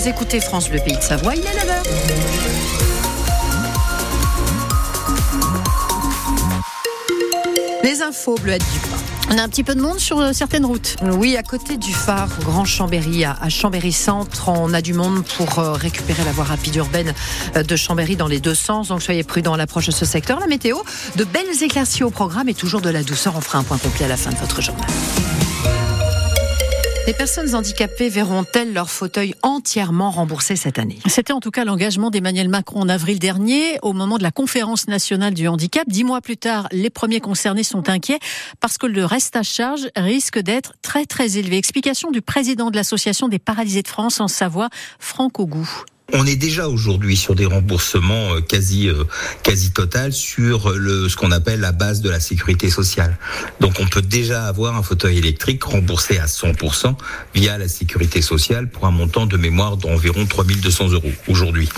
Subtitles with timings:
[0.00, 1.82] vous écoutez France Bleu Pays de Savoie, il est 9h.
[7.84, 8.96] Les infos bleuettes du pain.
[9.30, 10.96] On a un petit peu de monde sur euh, certaines routes.
[11.02, 15.58] Oui, à côté du phare Grand Chambéry, à Chambéry Centre, on a du monde pour
[15.58, 17.12] euh, récupérer la voie rapide urbaine
[17.56, 18.88] euh, de Chambéry dans les deux sens.
[18.88, 20.40] Donc soyez prudents à l'approche de ce secteur.
[20.40, 20.78] La météo,
[21.16, 23.34] de belles éclaircies au programme et toujours de la douceur.
[23.36, 24.80] On fera un point complet à la fin de votre journée.
[27.06, 30.98] Les personnes handicapées verront-elles leur fauteuil entièrement remboursé cette année?
[31.06, 34.86] C'était en tout cas l'engagement d'Emmanuel Macron en avril dernier, au moment de la conférence
[34.86, 35.84] nationale du handicap.
[35.88, 38.18] Dix mois plus tard, les premiers concernés sont inquiets
[38.60, 41.56] parce que le reste à charge risque d'être très très élevé.
[41.56, 45.84] Explication du président de l'association des paralysés de France en Savoie, Franck Augout.
[46.12, 49.04] On est déjà aujourd'hui sur des remboursements euh, quasi euh,
[49.42, 53.16] quasi total sur le ce qu'on appelle la base de la sécurité sociale.
[53.60, 56.96] Donc on peut déjà avoir un fauteuil électrique remboursé à 100%
[57.34, 61.68] via la sécurité sociale pour un montant de mémoire d'environ 3200 euros aujourd'hui.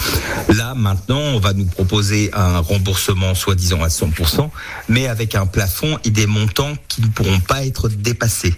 [0.49, 4.49] Là maintenant, on va nous proposer un remboursement soi-disant à 100%,
[4.89, 8.55] mais avec un plafond et des montants qui ne pourront pas être dépassés.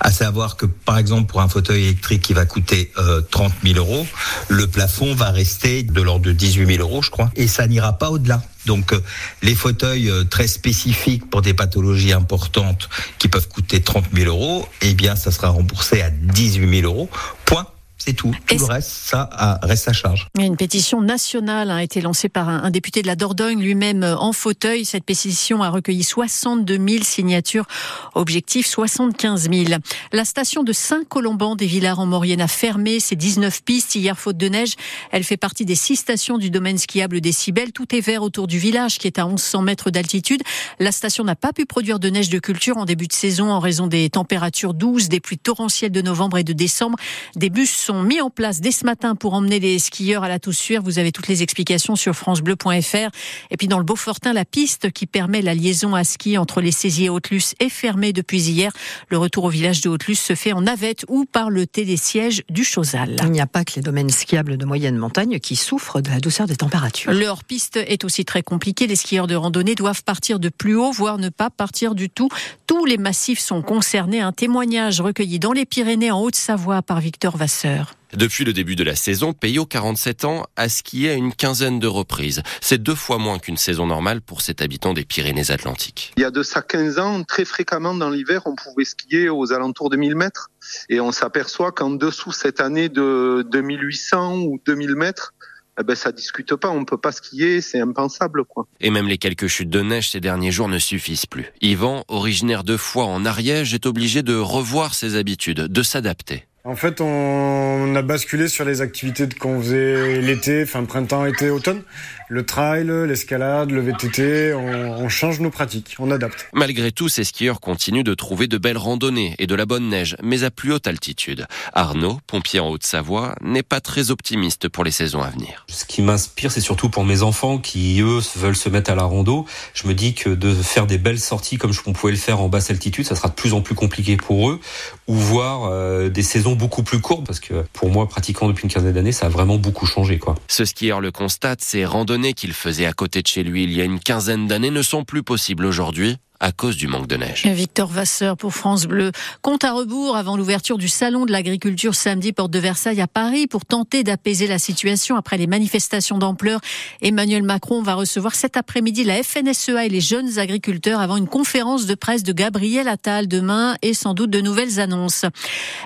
[0.00, 3.76] À savoir que par exemple pour un fauteuil électrique qui va coûter euh, 30 000
[3.78, 4.06] euros,
[4.48, 7.98] le plafond va rester de l'ordre de 18 000 euros, je crois, et ça n'ira
[7.98, 8.42] pas au-delà.
[8.66, 9.02] Donc euh,
[9.42, 12.88] les fauteuils euh, très spécifiques pour des pathologies importantes
[13.18, 17.10] qui peuvent coûter 30 000 euros, eh bien ça sera remboursé à 18 000 euros.
[17.44, 17.66] Point.
[18.08, 18.34] C'est tout.
[18.46, 19.28] Tout le reste, ça
[19.62, 20.28] reste à charge.
[20.38, 24.32] Une pétition nationale a été lancée par un, député de la Dordogne, lui-même euh, en
[24.32, 24.86] fauteuil.
[24.86, 27.66] Cette pétition a recueilli 62 000 signatures.
[28.14, 29.64] Objectif 75 000.
[30.12, 34.38] La station de Saint-Colomban des Villars en Maurienne a fermé ses 19 pistes hier faute
[34.38, 34.72] de neige.
[35.12, 37.72] Elle fait partie des six stations du domaine skiable des Cibelles.
[37.72, 40.40] Tout est vert autour du village qui est à 1100 mètres d'altitude.
[40.78, 43.60] La station n'a pas pu produire de neige de culture en début de saison en
[43.60, 46.96] raison des températures douces, des pluies torrentielles de novembre et de décembre.
[47.36, 50.38] Des bus sont mis en place dès ce matin pour emmener les skieurs à la
[50.38, 50.82] Toussuire.
[50.82, 53.10] Vous avez toutes les explications sur francebleu.fr.
[53.50, 56.72] Et puis dans le Beaufortin, la piste qui permet la liaison à ski entre les
[56.72, 58.72] saisies et Haute-Luce est fermée depuis hier.
[59.08, 62.64] Le retour au village de Haute-Luce se fait en navette ou par le télésiège du
[62.64, 63.16] Chosal.
[63.22, 66.20] Il n'y a pas que les domaines skiables de moyenne montagne qui souffrent de la
[66.20, 67.12] douceur des températures.
[67.12, 68.86] Leur piste est aussi très compliquée.
[68.86, 72.28] Les skieurs de randonnée doivent partir de plus haut, voire ne pas partir du tout.
[72.66, 74.20] Tous les massifs sont concernés.
[74.20, 77.87] Un témoignage recueilli dans les Pyrénées en Haute-Savoie par Victor Vasseur.
[78.14, 81.86] Depuis le début de la saison, Peyo, 47 ans, a skié à une quinzaine de
[81.86, 82.42] reprises.
[82.60, 86.14] C'est deux fois moins qu'une saison normale pour cet habitant des Pyrénées-Atlantiques.
[86.16, 89.52] Il y a de ça 15 ans, très fréquemment dans l'hiver, on pouvait skier aux
[89.52, 90.50] alentours de 1000 mètres.
[90.88, 95.34] Et on s'aperçoit qu'en dessous cette année de 2800 ou 2000 mètres,
[95.80, 98.66] eh ben ça discute pas, on peut pas skier, c'est impensable quoi.
[98.80, 101.46] Et même les quelques chutes de neige ces derniers jours ne suffisent plus.
[101.60, 106.47] Yvan, originaire de Foix en Ariège, est obligé de revoir ses habitudes, de s'adapter.
[106.64, 111.82] En fait, on a basculé sur les activités qu'on faisait l'été, fin printemps, été, automne.
[112.30, 116.46] Le trail, l'escalade, le VTT, on, on, change nos pratiques, on adapte.
[116.52, 120.14] Malgré tout, ces skieurs continuent de trouver de belles randonnées et de la bonne neige,
[120.22, 121.46] mais à plus haute altitude.
[121.72, 125.64] Arnaud, pompier en Haute-Savoie, n'est pas très optimiste pour les saisons à venir.
[125.68, 129.04] Ce qui m'inspire, c'est surtout pour mes enfants qui, eux, veulent se mettre à la
[129.04, 129.46] rando.
[129.72, 132.50] Je me dis que de faire des belles sorties comme on pouvait le faire en
[132.50, 134.60] basse altitude, ça sera de plus en plus compliqué pour eux,
[135.06, 138.70] ou voir euh, des saisons beaucoup plus courtes, parce que pour moi, pratiquant depuis une
[138.70, 140.18] quinzaine d'années, ça a vraiment beaucoup changé.
[140.18, 140.34] Quoi.
[140.48, 143.80] Ce skieur le constate, ces randonnées qu'il faisait à côté de chez lui il y
[143.80, 147.46] a une quinzaine d'années ne sont plus possibles aujourd'hui à cause du manque de neige.
[147.46, 149.10] Victor Vasseur pour France Bleu.
[149.42, 153.48] Compte à rebours avant l'ouverture du salon de l'agriculture samedi porte de Versailles à Paris
[153.48, 156.60] pour tenter d'apaiser la situation après les manifestations d'ampleur.
[157.02, 161.86] Emmanuel Macron va recevoir cet après-midi la FNSEA et les jeunes agriculteurs avant une conférence
[161.86, 165.24] de presse de Gabriel Attal demain et sans doute de nouvelles annonces.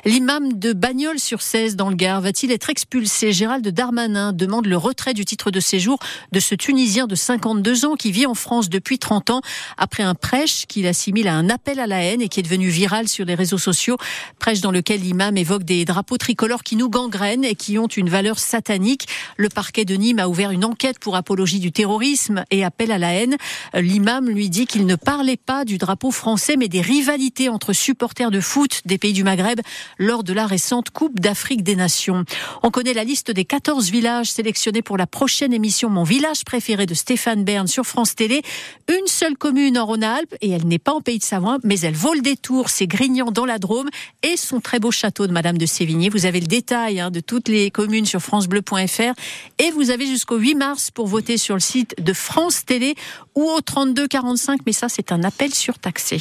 [0.04, 3.32] L'imam de Bagnols sur 16 dans le Gard va-t-il être expulsé?
[3.32, 5.98] Gérald Darmanin demande le retrait du titre de séjour
[6.32, 9.40] de ce Tunisien de 52 ans qui vit en France depuis 30 ans
[9.78, 12.68] après un prêt qu'il assimile à un appel à la haine et qui est devenu
[12.68, 13.96] viral sur les réseaux sociaux.
[14.38, 18.08] Prêche dans lequel l'imam évoque des drapeaux tricolores qui nous gangrènent et qui ont une
[18.08, 19.06] valeur satanique.
[19.36, 22.98] Le parquet de Nîmes a ouvert une enquête pour apologie du terrorisme et appel à
[22.98, 23.36] la haine.
[23.74, 28.30] L'imam lui dit qu'il ne parlait pas du drapeau français mais des rivalités entre supporters
[28.30, 29.60] de foot des pays du Maghreb
[29.98, 32.24] lors de la récente Coupe d'Afrique des Nations.
[32.62, 36.86] On connaît la liste des 14 villages sélectionnés pour la prochaine émission Mon village préféré
[36.86, 38.42] de Stéphane Bern sur France Télé.
[38.88, 41.94] Une seule commune en Rhône-Alpes et elle n'est pas en pays de Savoie, mais elle
[41.94, 42.68] vaut le détour.
[42.68, 43.88] C'est Grignan dans la Drôme
[44.22, 46.08] et son très beau château de Madame de Sévigné.
[46.08, 49.14] Vous avez le détail hein, de toutes les communes sur francebleu.fr
[49.58, 52.94] et vous avez jusqu'au 8 mars pour voter sur le site de France Télé
[53.34, 54.60] ou au 32 45.
[54.66, 56.20] Mais ça, c'est un appel surtaxé.